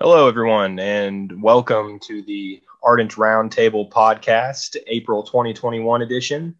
[0.00, 6.54] Hello, everyone, and welcome to the Ardent Roundtable podcast, April 2021 edition.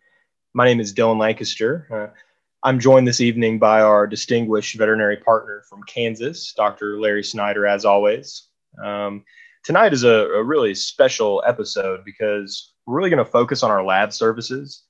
[0.55, 1.87] My name is Dylan Lancaster.
[1.89, 2.19] Uh,
[2.65, 6.99] I'm joined this evening by our distinguished veterinary partner from Kansas, Dr.
[6.99, 8.49] Larry Snyder, as always.
[8.83, 9.25] Um,
[9.63, 13.85] tonight is a, a, really special episode because we're really going to focus on our
[13.85, 14.83] lab services.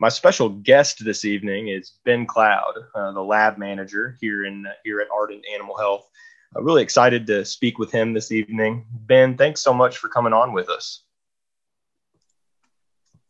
[0.00, 5.02] My special guest this evening is Ben Cloud, uh, the lab manager here in here
[5.02, 6.08] at Ardent Animal Health.
[6.54, 8.84] I'm really excited to speak with him this evening.
[8.92, 11.02] Ben, thanks so much for coming on with us.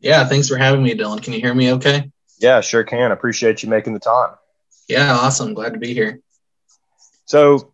[0.01, 1.23] Yeah, thanks for having me, Dylan.
[1.23, 2.11] Can you hear me okay?
[2.41, 3.13] Yeah, sure can.
[3.13, 4.35] Appreciate you making the time.
[4.89, 5.55] Yeah, awesome.
[5.55, 6.21] Glad to be here.
[7.27, 7.73] So,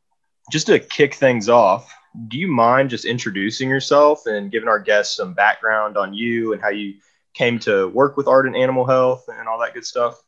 [0.53, 1.91] just to kick things off,
[2.29, 6.61] do you mind just introducing yourself and giving our guests some background on you and
[6.61, 6.97] how you
[7.33, 10.23] came to work with art Ardent Animal Health and all that good stuff?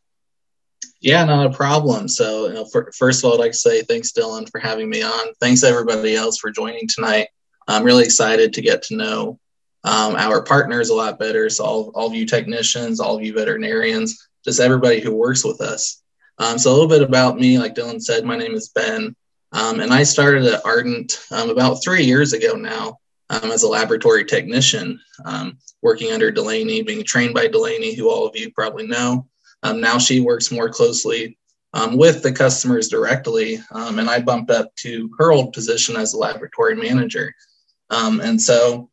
[1.00, 2.08] Yeah, not a problem.
[2.08, 4.90] So, you know, for, first of all, I'd like to say thanks, Dylan, for having
[4.90, 5.34] me on.
[5.40, 7.28] Thanks, everybody else, for joining tonight.
[7.66, 9.38] I'm really excited to get to know
[9.84, 11.48] um, our partners a lot better.
[11.48, 15.62] So, all, all of you technicians, all of you veterinarians, just everybody who works with
[15.62, 16.02] us.
[16.38, 17.58] Um, so, a little bit about me.
[17.58, 19.16] Like Dylan said, my name is Ben,
[19.52, 22.98] um, and I started at Ardent um, about three years ago now
[23.30, 28.26] um, as a laboratory technician, um, working under Delaney, being trained by Delaney, who all
[28.26, 29.26] of you probably know.
[29.62, 31.38] Um, now she works more closely
[31.72, 36.14] um, with the customers directly, um, and I bumped up to her old position as
[36.14, 37.34] a laboratory manager.
[37.90, 38.90] Um, and so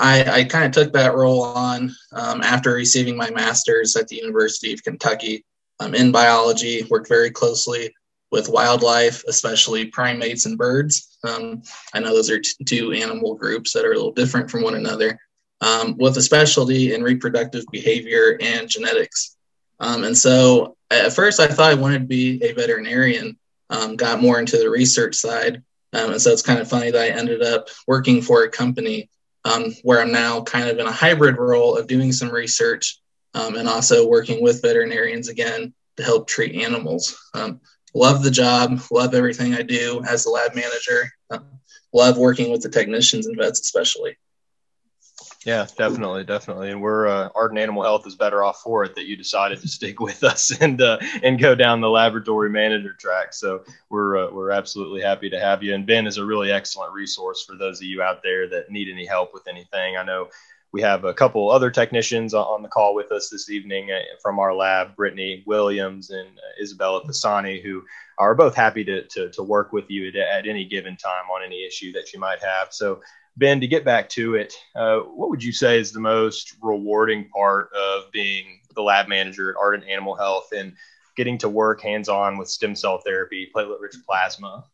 [0.00, 4.16] I, I kind of took that role on um, after receiving my master's at the
[4.16, 5.44] University of Kentucky
[5.80, 7.92] um, in biology, worked very closely
[8.30, 11.18] with wildlife, especially primates and birds.
[11.24, 14.74] I know those are t- two animal groups that are a little different from one
[14.74, 15.18] another,
[15.98, 19.33] with a specialty in reproductive behavior and genetics.
[19.80, 23.36] Um, and so at first I thought I wanted to be a veterinarian,
[23.70, 25.62] um, got more into the research side.
[25.92, 29.08] Um, and so it's kind of funny that I ended up working for a company
[29.44, 32.98] um, where I'm now kind of in a hybrid role of doing some research
[33.34, 37.16] um, and also working with veterinarians again to help treat animals.
[37.34, 37.60] Um,
[37.94, 41.10] love the job, love everything I do as a lab manager,
[41.92, 44.16] love working with the technicians and vets, especially.
[45.44, 49.04] Yeah, definitely, definitely, and we're uh, Ardent Animal Health is better off for it that
[49.04, 53.34] you decided to stick with us and uh, and go down the laboratory manager track.
[53.34, 55.74] So we're uh, we're absolutely happy to have you.
[55.74, 58.88] And Ben is a really excellent resource for those of you out there that need
[58.90, 59.96] any help with anything.
[59.98, 60.28] I know
[60.72, 64.38] we have a couple other technicians on the call with us this evening uh, from
[64.38, 67.84] our lab, Brittany Williams and uh, Isabella Pisani, who
[68.18, 71.44] are both happy to, to, to work with you at, at any given time on
[71.44, 72.72] any issue that you might have.
[72.72, 73.02] So
[73.36, 77.28] Ben, to get back to it, uh, what would you say is the most rewarding
[77.30, 80.74] part of being the lab manager at Ardent Animal Health and
[81.16, 84.64] getting to work hands on with stem cell therapy, platelet rich plasma?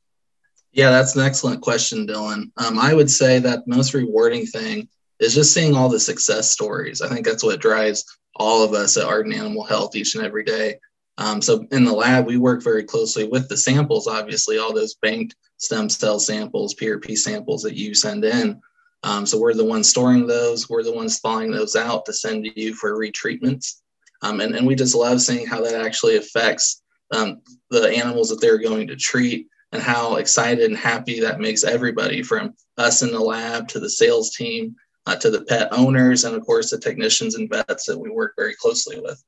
[0.73, 2.51] Yeah, that's an excellent question, Dylan.
[2.57, 4.89] Um, I would say that most rewarding thing
[5.19, 7.03] is just seeing all the success stories.
[7.03, 8.05] I think that's what drives
[8.37, 10.79] all of us at Ardent Animal Health each and every day.
[11.21, 14.95] Um, so in the lab, we work very closely with the samples, obviously, all those
[14.95, 18.59] banked stem cell samples, PRP samples that you send in.
[19.03, 20.69] Um, so we're the ones storing those.
[20.71, 23.81] We're the ones thawing those out to send to you for retreatments.
[24.23, 26.83] Um, and, and we just love seeing how that actually affects
[27.13, 31.65] um, the animals that they're going to treat and how excited and happy that makes
[31.65, 34.75] everybody from us in the lab to the sales team
[35.07, 38.35] uh, to the pet owners and of course the technicians and vets that we work
[38.37, 39.23] very closely with.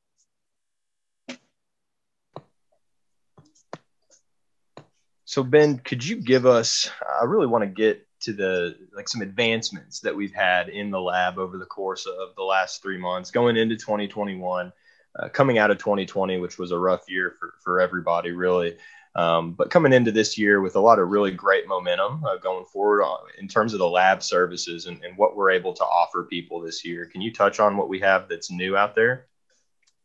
[5.33, 6.91] So Ben, could you give us?
[7.23, 11.01] I really want to get to the like some advancements that we've had in the
[11.01, 14.71] lab over the course of the last three months, going into 2021,
[15.19, 18.77] uh, coming out of 2020, which was a rough year for for everybody, really.
[19.17, 22.67] Um, but coming into this year with a lot of really great momentum uh, going
[22.67, 26.25] forward on, in terms of the lab services and, and what we're able to offer
[26.25, 27.07] people this year.
[27.07, 29.29] Can you touch on what we have that's new out there?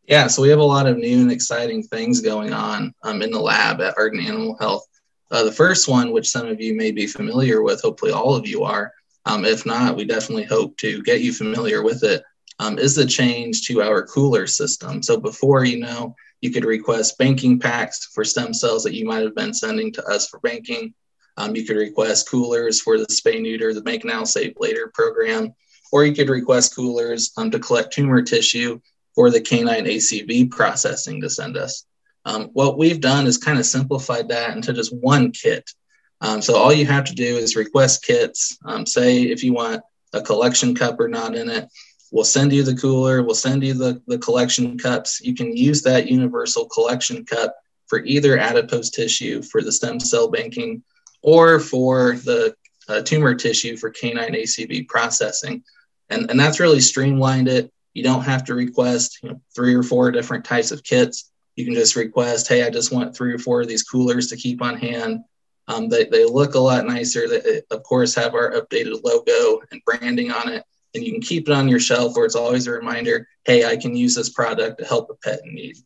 [0.08, 3.32] Yeah, so we have a lot of new and exciting things going on um, in
[3.32, 4.88] the lab at Ardent Animal Health.
[5.29, 8.47] Uh, the first one, which some of you may be familiar with, hopefully all of
[8.47, 8.94] you are.
[9.25, 12.24] Um, if not, we definitely hope to get you familiar with it.
[12.59, 15.03] Um, is the change to our cooler system.
[15.03, 19.24] So before, you know, you could request banking packs for stem cells that you might
[19.24, 20.94] have been sending to us for banking.
[21.38, 25.53] Um, you could request coolers for the spay neuter, the make now, save later program,
[25.91, 28.79] or you could request coolers um, to collect tumor tissue
[29.13, 31.87] for the canine ACV processing to send us.
[32.27, 35.71] Um, what we've done is kind of simplified that into just one kit.
[36.19, 38.57] Um, so all you have to do is request kits.
[38.65, 39.81] Um, say if you want
[40.12, 41.69] a collection cup or not in it,
[42.12, 45.21] we'll send you the cooler, we'll send you the, the collection cups.
[45.21, 50.27] You can use that universal collection cup for either adipose tissue for the stem cell
[50.27, 50.83] banking
[51.21, 52.53] or for the
[52.89, 55.63] uh, tumor tissue for canine ACV processing.
[56.09, 57.71] And, and that's really streamlined it.
[57.94, 61.31] You don't have to request you know, three or four different types of kits.
[61.57, 64.38] You can just request, hey, I just want three or four of these coolers to
[64.38, 65.25] keep on hand.
[65.68, 67.27] Um, they, they look a lot nicer.
[67.27, 70.63] They, of course, have our updated logo and branding on it.
[70.95, 73.75] And you can keep it on your shelf where it's always a reminder hey, I
[73.77, 75.77] can use this product to help a pet in need.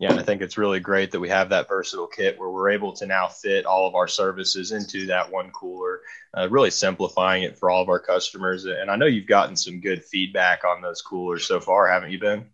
[0.00, 2.70] Yeah, and I think it's really great that we have that versatile kit where we're
[2.70, 6.00] able to now fit all of our services into that one cooler,
[6.34, 8.64] uh, really simplifying it for all of our customers.
[8.64, 12.18] And I know you've gotten some good feedback on those coolers so far, haven't you
[12.18, 12.46] Ben?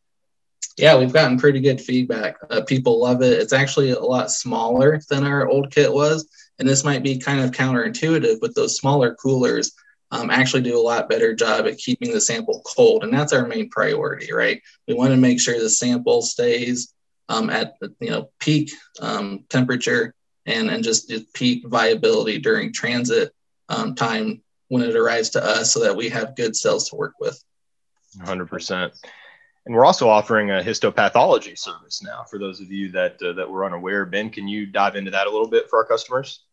[0.77, 2.37] Yeah, we've gotten pretty good feedback.
[2.51, 3.33] Uh, people love it.
[3.33, 6.29] It's actually a lot smaller than our old kit was.
[6.59, 9.73] And this might be kind of counterintuitive, but those smaller coolers
[10.11, 13.05] um, actually do a lot better job at keeping the sample cold.
[13.05, 14.61] And that's our main priority, right?
[14.87, 16.93] We want to make sure the sample stays
[17.29, 18.71] um, at you know peak
[19.01, 20.15] um, temperature
[20.45, 23.33] and, and just peak viability during transit
[23.69, 27.15] um, time when it arrives to us so that we have good cells to work
[27.19, 27.43] with.
[28.19, 28.93] 100%.
[29.67, 33.51] And we're also offering a histopathology service now for those of you that uh, that
[33.51, 34.07] were unaware.
[34.07, 36.45] Ben, can you dive into that a little bit for our customers?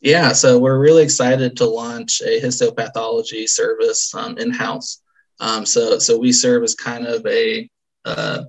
[0.00, 5.02] Yeah, so we're really excited to launch a histopathology service um, in house.
[5.40, 7.68] Um, so, so we serve as kind of a
[8.04, 8.44] uh,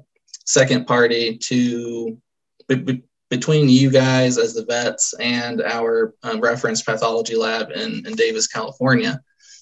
[0.46, 2.18] second party to
[2.68, 8.16] be, between you guys as the vets and our um, reference pathology lab in, in
[8.16, 9.20] Davis, California.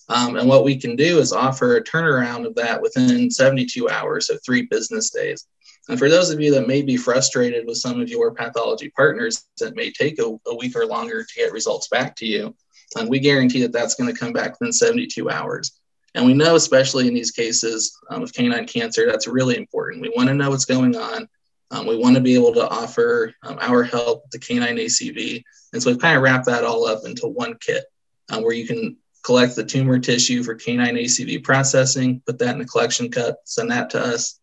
[0.10, 4.28] Um, and what we can do is offer a turnaround of that within 72 hours,
[4.28, 5.48] so three business days.
[5.90, 9.46] And for those of you that may be frustrated with some of your pathology partners
[9.60, 12.56] that may take a, a week or longer to get results back to you,
[12.98, 15.80] um, we guarantee that that's going to come back within 72 hours.
[16.16, 20.02] And we know, especially in these cases um, of canine cancer, that's really important.
[20.02, 21.28] We want to know what's going on.
[21.72, 25.44] Um, we want to be able to offer um, our help the canine ACV.
[25.74, 27.86] And so we've kind of wrapped that all up into one kit
[28.30, 32.62] uh, where you can collect the tumor tissue for canine ACV processing, put that in
[32.62, 34.40] a collection cup, send that to us,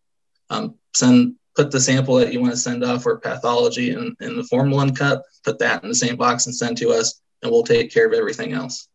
[0.49, 4.37] um, send put the sample that you want to send off for pathology in, in
[4.37, 7.63] the formalin cup, put that in the same box and send to us, and we'll
[7.63, 8.89] take care of everything else.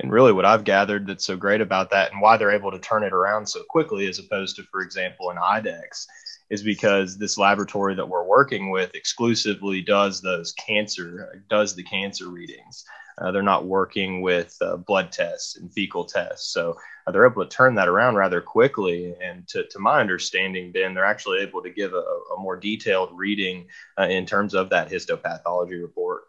[0.00, 2.78] And really, what I've gathered that's so great about that and why they're able to
[2.78, 6.06] turn it around so quickly, as opposed to, for example, an IDEXX,
[6.52, 12.28] is because this laboratory that we're working with exclusively does those cancer, does the cancer
[12.28, 12.84] readings.
[13.16, 16.52] Uh, they're not working with uh, blood tests and fecal tests.
[16.52, 16.76] So
[17.06, 19.14] uh, they're able to turn that around rather quickly.
[19.24, 22.04] And to, to my understanding, Ben, they're actually able to give a,
[22.36, 23.68] a more detailed reading
[23.98, 26.24] uh, in terms of that histopathology report.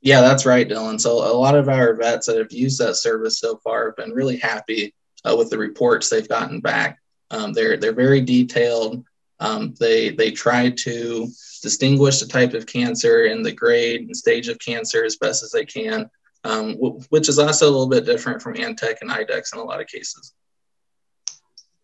[0.00, 1.00] Yeah, that's right, Dylan.
[1.00, 4.10] So a lot of our vets that have used that service so far have been
[4.10, 4.94] really happy
[5.24, 6.98] uh, with the reports they've gotten back.
[7.30, 9.04] Um, they're they're very detailed.
[9.40, 11.28] Um, they they try to
[11.62, 15.50] distinguish the type of cancer and the grade and stage of cancer as best as
[15.50, 16.10] they can,
[16.44, 19.64] um, w- which is also a little bit different from Antech and IDEXX in a
[19.64, 20.34] lot of cases.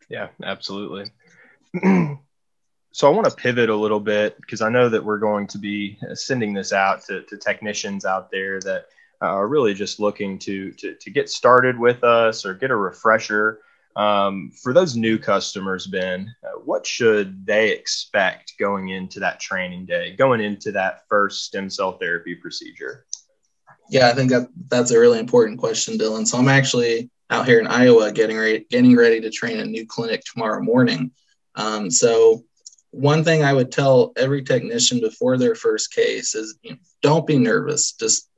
[0.08, 1.10] Yeah, absolutely.
[2.92, 5.58] so I want to pivot a little bit because I know that we're going to
[5.58, 8.86] be sending this out to, to technicians out there that
[9.20, 13.60] are really just looking to, to, to get started with us or get a refresher
[13.96, 19.86] um, for those new customers, Ben, uh, what should they expect going into that training
[19.86, 23.06] day, going into that first stem cell therapy procedure?
[23.88, 26.26] Yeah, I think that that's a really important question, Dylan.
[26.26, 29.86] So I'm actually out here in Iowa getting ready getting ready to train a new
[29.86, 31.12] clinic tomorrow morning.
[31.54, 32.44] Um, so
[32.90, 37.26] one thing I would tell every technician before their first case is you know, don't
[37.26, 37.92] be nervous.
[37.92, 38.28] Just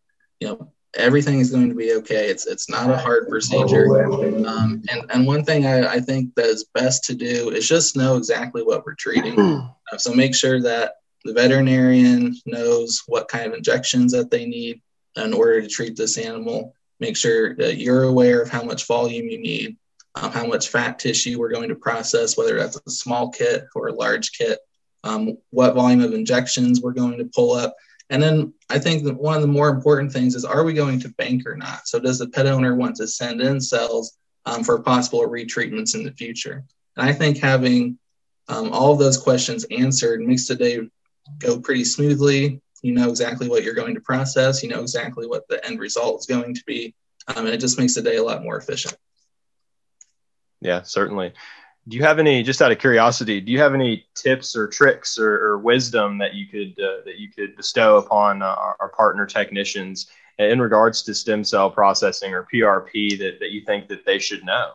[0.41, 2.29] you know, everything is going to be okay.
[2.29, 4.05] It's it's not a hard procedure.
[4.47, 7.97] Um, and and one thing I, I think that is best to do is just
[7.97, 9.39] know exactly what we're treating.
[9.39, 14.81] Uh, so make sure that the veterinarian knows what kind of injections that they need
[15.17, 16.75] in order to treat this animal.
[17.01, 19.77] Make sure that you're aware of how much volume you need,
[20.15, 23.89] um, how much fat tissue we're going to process, whether that's a small kit or
[23.89, 24.59] a large kit,
[25.05, 27.77] um, what volume of injections we're going to pull up
[28.11, 31.01] and then I think that one of the more important things is are we going
[31.01, 31.89] to bank or not?
[31.89, 36.05] So does the pet owner want to send in cells um, for possible retreatments in
[36.05, 36.65] the future?
[36.97, 37.99] And I think having
[38.49, 40.89] um, all of those questions answered makes the day
[41.39, 42.61] go pretty smoothly.
[42.83, 44.63] You know exactly what you're going to process.
[44.63, 46.95] You know exactly what the end result is going to be,
[47.27, 48.97] um, and it just makes the day a lot more efficient.
[50.61, 51.33] Yeah, certainly
[51.89, 55.19] do you have any just out of curiosity do you have any tips or tricks
[55.19, 58.89] or, or wisdom that you could uh, that you could bestow upon uh, our, our,
[58.91, 64.05] partner technicians in regards to stem cell processing or prp that, that you think that
[64.05, 64.73] they should know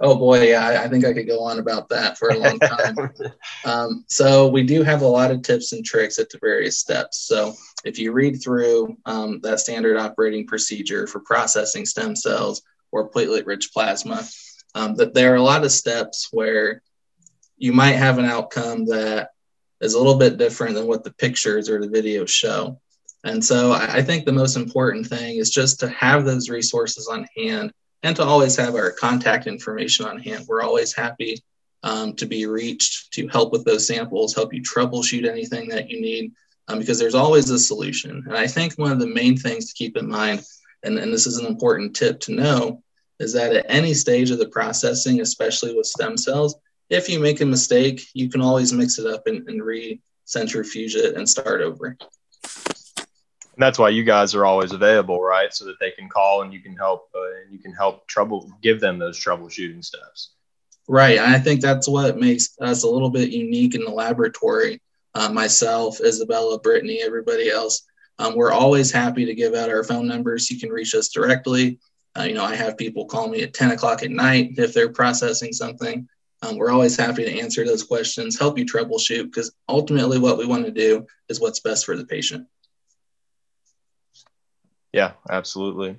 [0.00, 2.58] Oh boy, yeah, I, I, think I could go on about that for a long
[2.58, 2.96] time.
[3.64, 7.20] um, so we do have a lot of tips and tricks at the various steps.
[7.28, 13.08] So if you read through um, that standard operating procedure for processing stem cells or
[13.08, 14.26] platelet-rich plasma,
[14.74, 16.82] um, that there are a lot of steps where
[17.56, 19.30] you might have an outcome that
[19.80, 22.80] is a little bit different than what the pictures or the videos show.
[23.24, 27.26] And so I, think the most important thing is just to have those resources on
[27.36, 30.44] hand and to always have our contact information on hand.
[30.46, 31.38] We're always happy
[31.82, 36.02] um, to be reached to help with those samples, help you troubleshoot anything that you
[36.02, 36.32] need,
[36.68, 38.22] um, because there's always a solution.
[38.26, 40.42] And I think one of the main things to keep in mind,
[40.82, 42.82] and, and this is an important tip to know,
[43.24, 46.54] is that at any stage of the processing, especially with stem cells,
[46.90, 50.94] if you make a mistake, you can always mix it up and, and re centrifuge
[50.94, 51.96] it and start over.
[53.54, 55.52] And that's why you guys are always available, right?
[55.52, 58.50] So that they can call and you can help uh, and you can help trouble
[58.62, 60.30] give them those troubleshooting steps.
[60.86, 61.18] Right.
[61.18, 64.80] I think that's what makes us a little bit unique in the laboratory.
[65.14, 67.82] Uh, myself, Isabella, Brittany, everybody else.
[68.18, 70.50] Um, we're always happy to give out our phone numbers.
[70.50, 71.78] You can reach us directly.
[72.16, 74.92] Uh, you know, I have people call me at 10 o'clock at night if they're
[74.92, 76.08] processing something.
[76.42, 80.46] Um, we're always happy to answer those questions, help you troubleshoot, because ultimately what we
[80.46, 82.46] want to do is what's best for the patient.
[84.92, 85.98] Yeah, absolutely.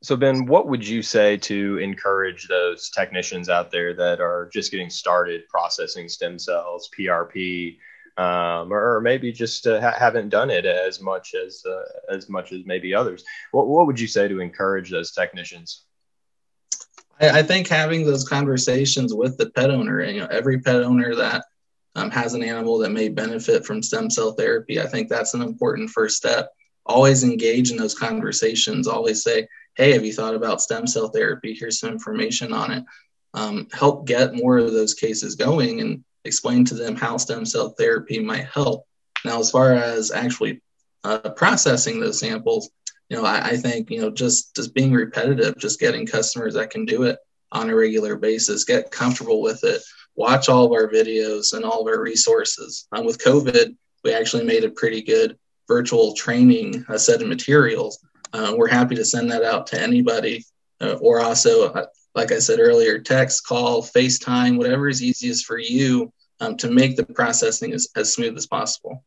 [0.00, 4.70] So, Ben, what would you say to encourage those technicians out there that are just
[4.70, 7.78] getting started processing stem cells, PRP,
[8.18, 12.52] um, or, maybe just uh, ha- haven't done it as much as uh, as much
[12.52, 13.24] as maybe others?
[13.52, 15.84] What what would you say to encourage those technicians?
[17.20, 21.14] I, I think having those conversations with the pet owner, you know, every pet owner
[21.14, 21.44] that
[21.94, 25.42] um, has an animal that may benefit from stem cell therapy, I think that's an
[25.42, 26.50] important first step.
[26.86, 28.88] Always engage in those conversations.
[28.88, 29.46] Always say,
[29.76, 31.54] hey, have you thought about stem cell therapy?
[31.54, 32.84] Here's some information on it.
[33.34, 37.70] Um, help get more of those cases going and explain to them how stem cell
[37.70, 38.86] therapy might help.
[39.24, 40.62] Now, as far as actually
[41.02, 42.70] uh, processing those samples,
[43.08, 46.70] you know, I, I, think, you know, just, just being repetitive, just getting customers that
[46.70, 47.18] can do it
[47.50, 49.82] on a regular basis, get comfortable with it,
[50.14, 52.86] watch all of our videos and all of our resources.
[52.92, 57.98] Um, with COVID, we actually made a pretty good virtual training a set of materials.
[58.32, 60.44] Uh, we're happy to send that out to anybody,
[60.80, 65.58] uh, or also, uh, like I said earlier, text, call, FaceTime, whatever is easiest for
[65.58, 69.04] you um, to make the processing as, as smooth as possible.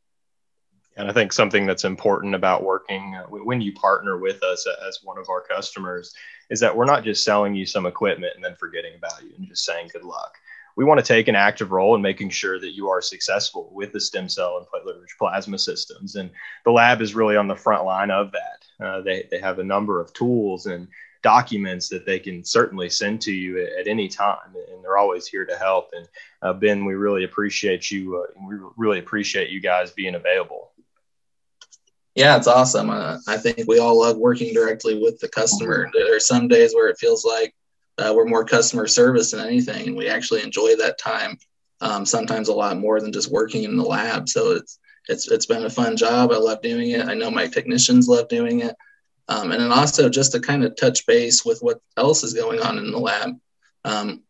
[0.98, 5.00] And I think something that's important about working uh, when you partner with us as
[5.04, 6.14] one of our customers
[6.50, 9.48] is that we're not just selling you some equipment and then forgetting about you and
[9.48, 10.38] just saying good luck
[10.76, 13.92] we want to take an active role in making sure that you are successful with
[13.92, 16.16] the stem cell and platelet-rich plasma systems.
[16.16, 16.30] And
[16.64, 18.86] the lab is really on the front line of that.
[18.86, 20.88] Uh, they, they have a number of tools and
[21.24, 25.28] documents that they can certainly send to you at, at any time, and they're always
[25.28, 25.90] here to help.
[25.94, 26.08] And
[26.42, 28.18] uh, Ben, we really appreciate you.
[28.18, 30.72] Uh, we really appreciate you guys being available.
[32.16, 32.90] Yeah, it's awesome.
[32.90, 35.90] Uh, I think we all love working directly with the customer.
[35.94, 37.56] There are some days where it feels like
[37.98, 41.38] uh, we're more customer service than anything, and we actually enjoy that time.
[41.80, 44.28] Um, sometimes a lot more than just working in the lab.
[44.28, 46.32] So it's it's it's been a fun job.
[46.32, 47.08] I love doing it.
[47.08, 48.76] I know my technicians love doing it.
[49.28, 52.60] Um, and then also just to kind of touch base with what else is going
[52.60, 53.40] on in the lab.
[53.86, 54.24] Um,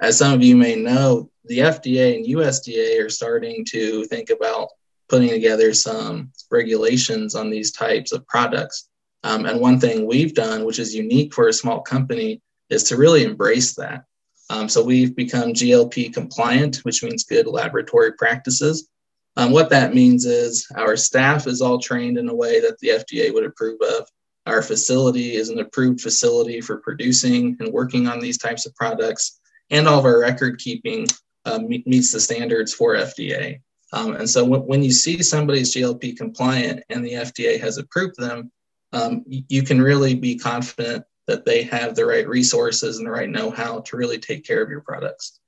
[0.00, 4.68] as some of you may know, the FDA and USDA are starting to think about
[5.08, 8.88] putting together some regulations on these types of products.
[9.22, 12.96] Um, and one thing we've done, which is unique for a small company, is to
[12.96, 14.04] really embrace that.
[14.50, 18.88] Um, so we've become GLP compliant, which means good laboratory practices.
[19.36, 22.88] Um, what that means is our staff is all trained in a way that the
[22.88, 24.08] FDA would approve of.
[24.46, 29.40] Our facility is an approved facility for producing and working on these types of products,
[29.70, 31.06] and all of our record keeping
[31.44, 33.60] uh, meets the standards for FDA.
[33.92, 38.16] Um, and so when, when, you see somebody's GLP compliant and the FDA has approved
[38.16, 38.50] them,
[38.92, 43.28] um, you can really be confident that they have the right resources and the right
[43.28, 45.40] know-how to really take care of your products.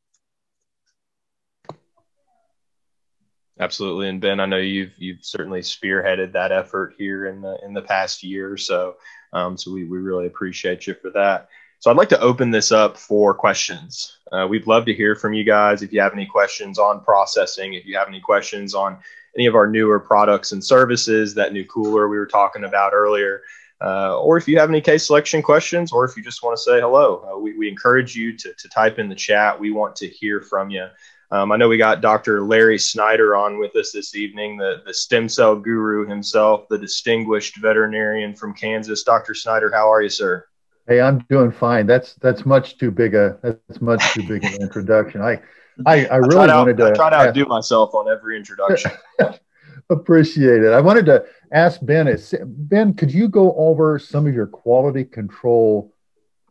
[3.61, 7.75] Absolutely, and Ben, I know you've you've certainly spearheaded that effort here in the in
[7.75, 8.97] the past year, or so
[9.33, 11.49] um, so we we really appreciate you for that.
[11.81, 14.19] So I'd like to open this up for questions.
[14.33, 17.75] Uh, we'd love to hear from you guys if you have any questions on processing,
[17.75, 18.99] if you have any questions on
[19.37, 23.43] any of our newer products and services, that new cooler we were talking about earlier
[23.81, 26.62] uh, or if you have any case selection questions, or if you just want to
[26.62, 29.59] say hello, uh, we, we encourage you to, to type in the chat.
[29.59, 30.87] We want to hear from you.
[31.30, 32.42] Um, I know we got Dr.
[32.42, 37.58] Larry Snyder on with us this evening, the, the stem cell guru himself, the distinguished
[37.58, 39.02] veterinarian from Kansas.
[39.02, 39.35] Dr.
[39.35, 40.47] Snyder, how are you, sir?
[40.87, 41.87] Hey, I'm doing fine.
[41.87, 45.20] That's that's much too big a that's much too big an introduction.
[45.20, 45.38] I
[45.85, 48.90] I, I really I wanted to I try to outdo myself on every introduction.
[49.90, 50.73] appreciate it.
[50.73, 52.16] I wanted to ask Ben.
[52.42, 55.92] Ben, could you go over some of your quality control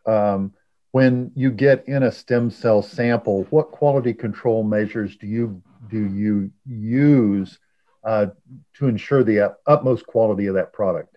[0.06, 0.54] um,
[0.98, 3.46] when you get in a stem cell sample?
[3.52, 5.62] What quality control measures do you
[5.92, 7.60] do you use
[8.04, 8.26] uh,
[8.78, 11.16] to ensure the utmost quality of that product?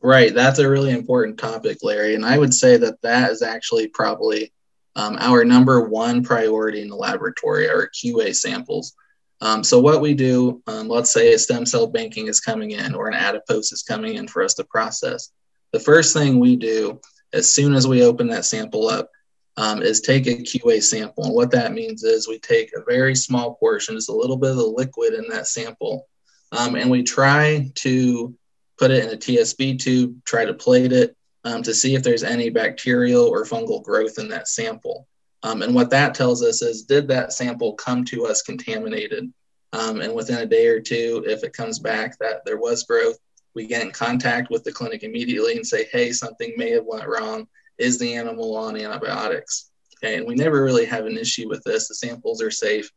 [0.00, 3.88] Right, that's a really important topic, Larry, and I would say that that is actually
[3.88, 4.50] probably
[4.96, 8.94] um, our number one priority in the laboratory, our QA samples.
[9.42, 12.94] Um, so what we do, um, let's say a stem cell banking is coming in
[12.94, 15.28] or an adipose is coming in for us to process.
[15.72, 16.98] The first thing we do
[17.32, 19.10] as soon as we open that sample up
[19.56, 21.24] um, is take a QA sample.
[21.24, 24.50] And what that means is we take a very small portion, just a little bit
[24.50, 26.08] of the liquid in that sample,
[26.52, 28.34] um, and we try to
[28.78, 32.22] put it in a TSB tube, try to plate it um, to see if there's
[32.22, 35.06] any bacterial or fungal growth in that sample.
[35.42, 39.32] Um, and what that tells us is did that sample come to us contaminated?
[39.72, 43.16] Um, and within a day or two, if it comes back that there was growth,
[43.54, 47.06] we get in contact with the clinic immediately and say, hey, something may have went
[47.06, 47.46] wrong.
[47.78, 49.70] Is the animal on antibiotics?
[49.96, 51.88] Okay, and we never really have an issue with this.
[51.88, 52.90] The samples are safe.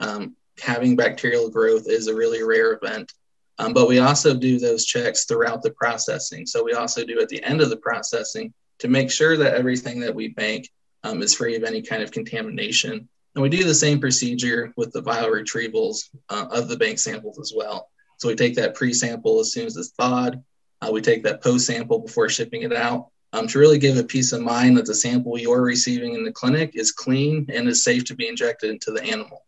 [0.00, 3.12] Um, having bacterial growth is a really rare event.
[3.58, 6.46] Um, but we also do those checks throughout the processing.
[6.46, 10.00] So we also do at the end of the processing to make sure that everything
[10.00, 10.70] that we bank
[11.02, 13.08] um, is free of any kind of contamination.
[13.34, 17.38] And we do the same procedure with the vial retrievals uh, of the bank samples
[17.38, 17.88] as well.
[18.18, 20.42] So we take that pre-sample as soon as it's thawed.
[20.80, 24.32] Uh, we take that post-sample before shipping it out um, to really give a peace
[24.32, 28.04] of mind that the sample you're receiving in the clinic is clean and is safe
[28.04, 29.44] to be injected into the animal.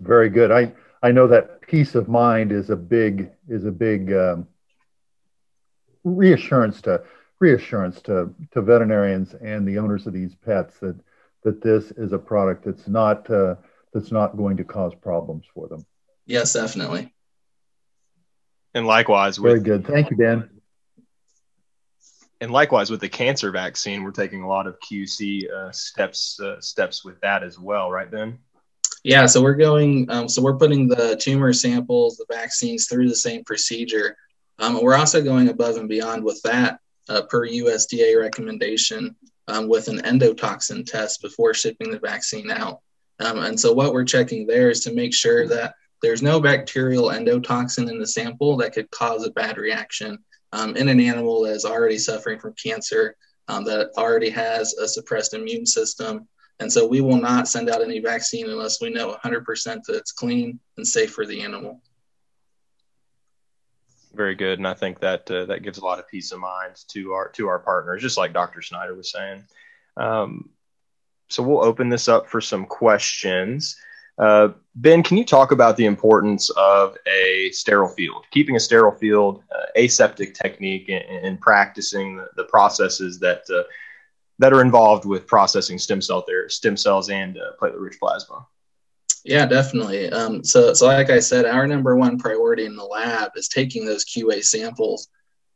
[0.00, 0.50] Very good.
[0.50, 0.72] I
[1.02, 4.46] I know that peace of mind is a big is a big um,
[6.04, 7.02] reassurance to
[7.40, 10.98] reassurance to to veterinarians and the owners of these pets that
[11.42, 13.56] that this is a product that's not uh,
[13.92, 15.84] that's not going to cause problems for them.
[16.26, 17.12] Yes, definitely.
[18.74, 19.86] And likewise, with, very good.
[19.86, 20.50] Thank you, Dan.
[22.40, 26.60] And likewise with the cancer vaccine, we're taking a lot of QC uh, steps uh,
[26.60, 28.38] steps with that as well, right, Ben?
[29.04, 33.16] Yeah, so we're going, um, so we're putting the tumor samples, the vaccines through the
[33.16, 34.16] same procedure.
[34.58, 39.14] Um, we're also going above and beyond with that uh, per USDA recommendation
[39.48, 42.80] um, with an endotoxin test before shipping the vaccine out.
[43.20, 47.08] Um, and so what we're checking there is to make sure that there's no bacterial
[47.08, 50.18] endotoxin in the sample that could cause a bad reaction
[50.52, 53.16] um, in an animal that is already suffering from cancer,
[53.48, 56.28] um, that already has a suppressed immune system,
[56.60, 60.12] and so we will not send out any vaccine unless we know 100% that it's
[60.12, 61.80] clean and safe for the animal.
[64.12, 66.84] Very good, and I think that uh, that gives a lot of peace of mind
[66.88, 68.60] to our to our partners, just like Dr.
[68.60, 69.42] Snyder was saying.
[69.96, 70.50] Um,
[71.30, 73.76] so we'll open this up for some questions.
[74.18, 78.94] Uh, ben, can you talk about the importance of a sterile field, keeping a sterile
[78.94, 83.64] field, uh, aseptic technique, and, and practicing the, the, processes that uh,
[84.38, 88.46] that are involved with processing stem cell there, stem cells and uh, platelet-rich plasma.
[89.24, 90.10] Yeah, definitely.
[90.10, 93.84] Um, so, so like I said, our number one priority in the lab is taking
[93.84, 95.08] those QA samples,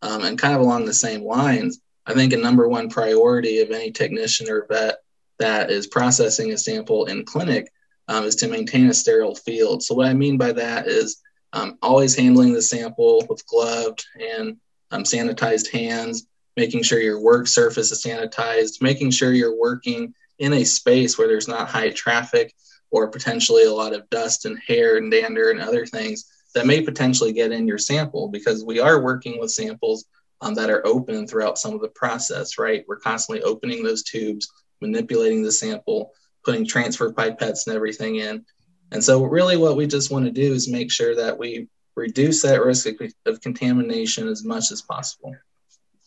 [0.02, 1.80] um, and kind of along the same lines.
[2.06, 4.96] I think a number one priority of any technician or vet
[5.38, 7.70] that is processing a sample in clinic
[8.08, 9.82] um, is to maintain a sterile field.
[9.82, 14.56] So, what I mean by that is um, always handling the sample with gloved and
[14.90, 20.52] um, sanitized hands, making sure your work surface is sanitized, making sure you're working in
[20.52, 22.54] a space where there's not high traffic
[22.90, 26.80] or potentially a lot of dust and hair and dander and other things that may
[26.80, 30.06] potentially get in your sample because we are working with samples
[30.40, 32.84] um, that are open throughout some of the process, right?
[32.88, 34.48] We're constantly opening those tubes,
[34.80, 36.12] manipulating the sample,
[36.44, 38.44] putting transfer pipettes and everything in.
[38.90, 42.42] And so, really, what we just want to do is make sure that we reduce
[42.42, 42.86] that risk
[43.26, 45.34] of, contamination as much as possible.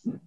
[0.05, 0.19] And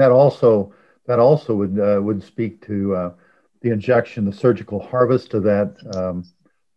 [0.00, 0.72] that also
[1.06, 3.12] that also would uh, would speak to uh,
[3.60, 6.24] the injection, the surgical harvest of that um,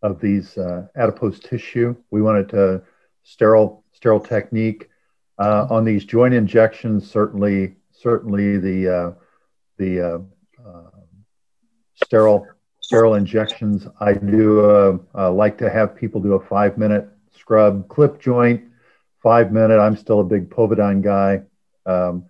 [0.01, 1.95] of these uh, adipose tissue.
[2.11, 2.83] We wanted to
[3.23, 4.89] sterile sterile technique
[5.39, 7.09] uh, on these joint injections.
[7.09, 9.11] Certainly, certainly the uh,
[9.77, 10.89] the uh,
[11.95, 12.47] sterile
[12.81, 13.87] sterile injections.
[13.99, 18.63] I do like to have people do a five minute scrub clip joint.
[19.23, 19.79] Five minute.
[19.79, 21.41] I'm still a big povidone guy.
[21.85, 22.25] Um,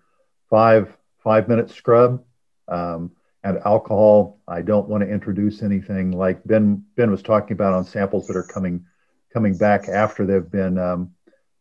[0.50, 2.24] five five minute scrub
[2.68, 3.12] um,
[3.44, 4.40] and alcohol.
[4.48, 8.38] I don't want to introduce anything like Ben Ben was talking about on samples that
[8.38, 8.86] are coming
[9.34, 11.12] coming back after they've been um,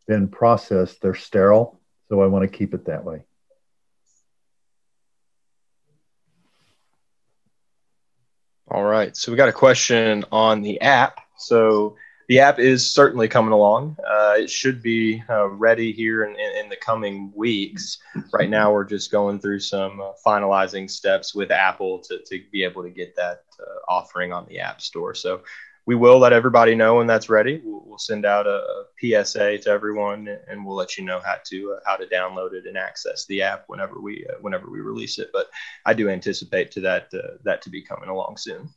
[0.06, 1.02] been processed.
[1.02, 3.24] They're sterile, So I want to keep it that way.
[8.68, 9.16] All right.
[9.16, 11.20] So we got a question on the app.
[11.36, 11.96] So
[12.28, 13.96] the app is certainly coming along.
[14.04, 17.98] Uh, it should be uh, ready here in, in, in, the coming weeks.
[18.32, 22.64] Right now, we're just going through some uh, finalizing steps with Apple to, to be
[22.64, 25.14] able to get that uh, offering on the App Store.
[25.14, 25.42] So
[25.86, 27.62] we will let everybody know when that's ready.
[27.64, 31.76] We'll, we'll send out a, PSA to everyone, and we'll let you know how to
[31.76, 35.18] uh, how to download it and access the app whenever we uh, whenever we release
[35.18, 35.28] it.
[35.34, 35.48] But
[35.84, 37.10] I do anticipate to that
[37.44, 38.70] that to be coming along soon.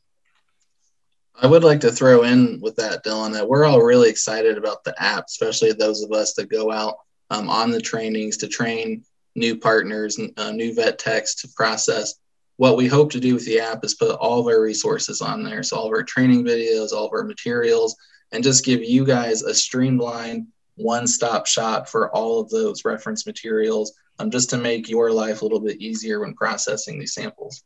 [1.42, 4.84] I would like to throw in with that, Dylan, that we're all really excited about
[4.84, 6.96] the app, especially those of us that go out
[7.30, 9.04] um, on the trainings to train
[9.36, 12.16] new partners, uh, new vet techs to process.
[12.60, 15.44] What we hope to do with the app is put all of our resources on
[15.44, 15.64] there.
[15.64, 17.96] So, all of our training videos, all of our materials,
[18.34, 23.26] and just give you guys a streamlined one stop shop for all of those reference
[23.26, 27.64] materials um, just to make your life a little bit easier when processing these samples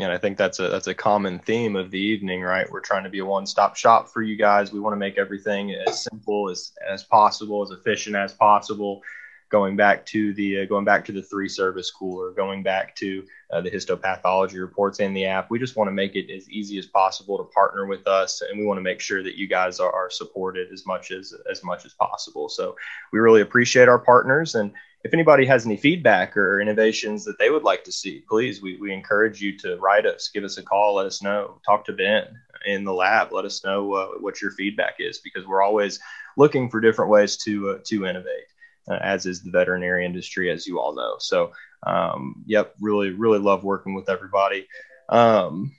[0.00, 2.68] and I think that's a that's a common theme of the evening, right?
[2.70, 4.72] We're trying to be a one-stop shop for you guys.
[4.72, 9.02] We want to make everything as simple as as possible, as efficient as possible.
[9.50, 13.24] Going back to the uh, going back to the three service cooler, going back to
[13.52, 15.50] uh, the histopathology reports in the app.
[15.50, 18.58] We just want to make it as easy as possible to partner with us, and
[18.58, 21.62] we want to make sure that you guys are, are supported as much as as
[21.62, 22.48] much as possible.
[22.48, 22.74] So
[23.12, 24.72] we really appreciate our partners and
[25.04, 28.78] if anybody has any feedback or innovations that they would like to see, please, we,
[28.78, 31.92] we encourage you to write us, give us a call, let us know, talk to
[31.92, 32.24] Ben
[32.64, 36.00] in the lab, let us know uh, what your feedback is because we're always
[36.38, 38.46] looking for different ways to uh, to innovate,
[38.88, 41.16] uh, as is the veterinary industry, as you all know.
[41.18, 41.52] So,
[41.86, 44.66] um, yep, really really love working with everybody.
[45.08, 45.72] Um,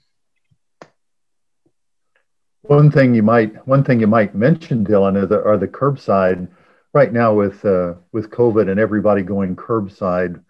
[2.62, 6.48] one thing you might one thing you might mention, Dylan, are the, are the curbside
[6.92, 10.42] right now with uh, with COVID and everybody going curbside,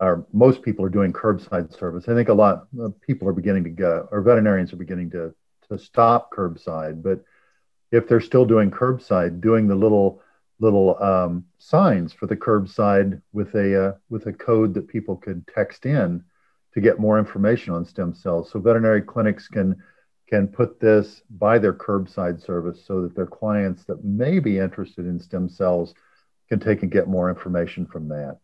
[0.00, 2.08] or most people are doing curbside service.
[2.08, 5.34] I think a lot of people are beginning to go, or veterinarians are beginning to
[5.68, 7.02] to stop curbside.
[7.02, 7.22] But
[7.92, 10.22] if they're still doing curbside, doing the little
[10.60, 15.46] little um, signs for the curbside with a uh, with a code that people could
[15.48, 16.22] text in
[16.74, 18.50] to get more information on stem cells.
[18.50, 19.82] So veterinary clinics can
[20.28, 25.06] can put this by their curbside service so that their clients that may be interested
[25.06, 25.94] in stem cells
[26.48, 28.38] can take and get more information from that.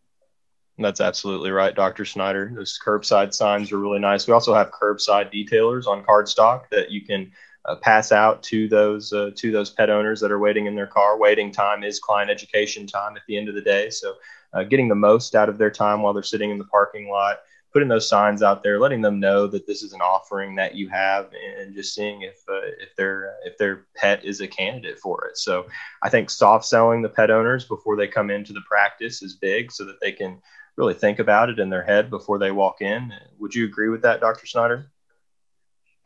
[0.79, 2.05] That's absolutely right, Dr.
[2.05, 2.51] Snyder.
[2.53, 4.27] Those curbside signs are really nice.
[4.27, 7.31] We also have curbside detailers on cardstock that you can
[7.67, 10.87] uh, pass out to those uh, to those pet owners that are waiting in their
[10.87, 11.17] car.
[11.17, 14.15] Waiting time is client education time at the end of the day, so
[14.53, 17.39] uh, getting the most out of their time while they're sitting in the parking lot
[17.77, 20.89] putting those signs out there, letting them know that this is an offering that you
[20.89, 25.25] have, and just seeing if uh, if their if their pet is a candidate for
[25.25, 25.37] it.
[25.37, 25.67] So
[26.01, 29.71] I think soft selling the pet owners before they come into the practice is big,
[29.71, 30.41] so that they can
[30.75, 33.13] really think about it in their head before they walk in.
[33.39, 34.47] Would you agree with that, Dr.
[34.47, 34.91] Snyder?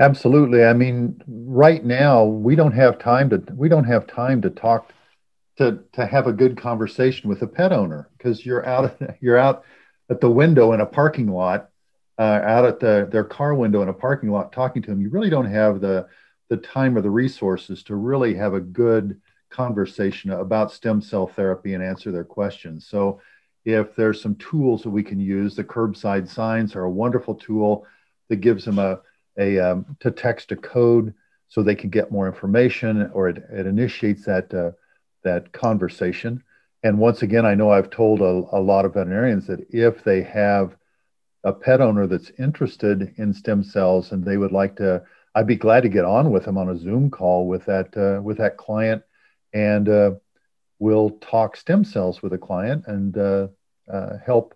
[0.02, 0.66] Absolutely.
[0.66, 4.92] I mean, right now we don't have time to we don't have time to talk
[5.58, 9.64] to to have a good conversation with a pet owner because you're out you're out
[10.10, 11.70] at the window in a parking lot,
[12.18, 15.10] uh, out at the, their car window in a parking lot, talking to them, you
[15.12, 16.08] really don't have the
[16.50, 21.76] the time or the resources to really have a good conversation about stem cell therapy
[21.76, 22.88] and answer their questions.
[22.88, 23.22] So,
[23.66, 27.86] if there's some tools that we can use, the curbside signs are a wonderful tool
[28.30, 29.02] that gives them a
[29.38, 31.14] a um, to text a code
[31.48, 34.72] so they can get more information, or it, it initiates that uh,
[35.24, 36.44] that conversation.
[36.84, 40.24] And once again, I know I've told a, a lot of veterinarians that if they
[40.24, 40.76] have
[41.44, 45.04] a pet owner that's interested in stem cells and they would like to,
[45.36, 48.22] I'd be glad to get on with them on a Zoom call with that uh,
[48.22, 49.04] with that client,
[49.54, 50.12] and uh,
[50.80, 53.48] we'll talk stem cells with a client and uh,
[53.92, 54.56] uh help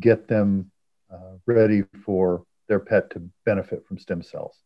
[0.00, 0.70] get them
[1.12, 4.56] uh, ready for their pet to benefit from stem cells.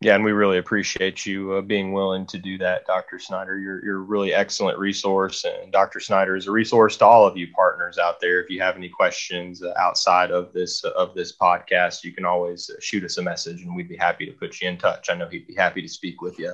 [0.00, 3.18] Yeah, and we really appreciate you uh, being willing to do that, Dr.
[3.18, 3.58] Snyder.
[3.58, 5.98] You're, you're a really excellent resource, and Dr.
[5.98, 8.40] Snyder is a resource to all of you partners out there.
[8.40, 12.24] If you have any questions uh, outside of this uh, of this podcast, you can
[12.24, 15.10] always uh, shoot us a message, and we'd be happy to put you in touch.
[15.10, 16.52] I know he'd be happy to speak with you.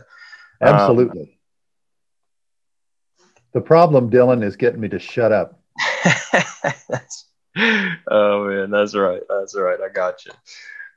[0.63, 1.39] Absolutely.
[3.21, 5.61] Um, the problem, Dylan, is getting me to shut up.
[8.11, 9.23] oh man, that's right.
[9.29, 9.79] That's right.
[9.81, 10.33] I got you.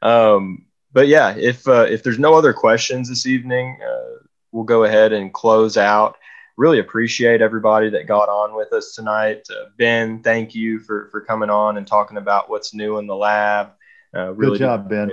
[0.01, 4.83] Um, but yeah, if uh, if there's no other questions this evening, uh, we'll go
[4.83, 6.17] ahead and close out.
[6.55, 9.47] Really appreciate everybody that got on with us tonight.
[9.49, 13.15] Uh, ben, thank you for for coming on and talking about what's new in the
[13.15, 13.73] lab.
[14.15, 15.11] Uh, really Good job, Ben.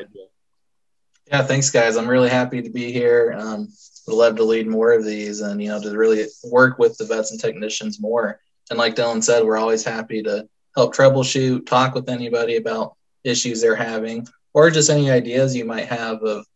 [1.27, 1.97] Yeah, thanks, guys.
[1.97, 3.35] I'm really happy to be here.
[3.39, 3.69] Um,
[4.07, 7.05] would love to lead more of these, and you know, to really work with the
[7.05, 8.41] vets and technicians more.
[8.71, 13.61] and like Dylan said, we're always happy to help troubleshoot, talk with anybody about issues
[13.61, 16.47] they're having, or just any ideas you might have of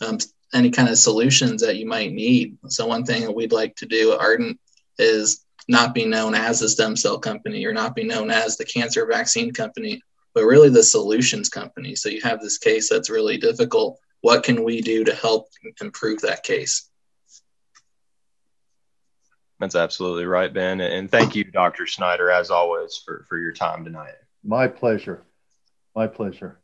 [0.00, 0.18] um,
[0.54, 2.56] any kind of solutions that you might need.
[2.68, 4.58] So one thing that we'd like to do at Ardent
[4.98, 8.64] is not be known as a stem cell company or not be known as the
[8.64, 10.00] cancer vaccine company,
[10.34, 11.94] but really the solutions company.
[11.94, 13.98] So you have this case that's really difficult.
[14.22, 15.48] What can we do to help
[15.80, 16.87] improve that case?
[19.60, 20.80] That's absolutely right, Ben.
[20.80, 21.86] And thank you, Dr.
[21.86, 24.14] Snyder, as always, for, for your time tonight.
[24.44, 25.24] My pleasure.
[25.96, 26.60] My pleasure.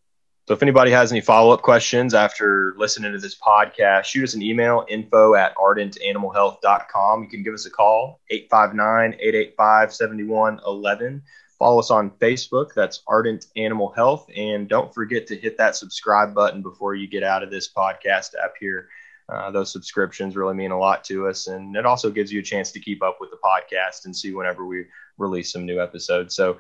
[0.47, 4.43] So if anybody has any follow-up questions after listening to this podcast, shoot us an
[4.43, 7.23] email, info at ardentanimalhealth.com.
[7.23, 11.23] You can give us a call, 859-885-7111.
[11.59, 12.75] Follow us on Facebook.
[12.75, 14.29] That's Ardent Animal Health.
[14.37, 18.35] And don't forget to hit that subscribe button before you get out of this podcast
[18.43, 18.91] app here.
[19.29, 21.47] Uh, those subscriptions really mean a lot to us.
[21.47, 24.33] And it also gives you a chance to keep up with the podcast and see
[24.33, 24.85] whenever we
[25.19, 26.35] release some new episodes.
[26.35, 26.59] So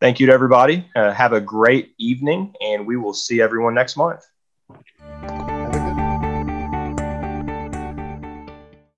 [0.00, 0.88] thank you to everybody.
[0.94, 4.24] Uh, have a great evening, and we will see everyone next month.